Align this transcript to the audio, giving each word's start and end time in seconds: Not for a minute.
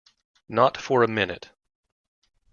Not 0.49 0.77
for 0.77 1.03
a 1.03 1.07
minute. 1.07 1.51